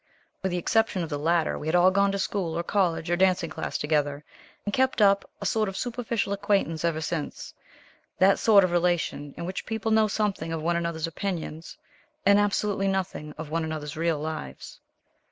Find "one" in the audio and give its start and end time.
10.63-10.75, 13.51-13.63